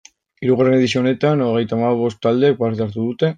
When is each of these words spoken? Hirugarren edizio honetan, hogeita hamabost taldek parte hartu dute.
Hirugarren 0.45 0.75
edizio 0.77 1.03
honetan, 1.03 1.43
hogeita 1.49 1.79
hamabost 1.79 2.25
taldek 2.27 2.59
parte 2.63 2.87
hartu 2.89 3.07
dute. 3.11 3.29